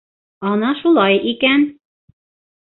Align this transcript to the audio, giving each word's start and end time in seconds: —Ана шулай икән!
—Ана 0.51 0.71
шулай 0.79 1.19
икән! 1.33 1.69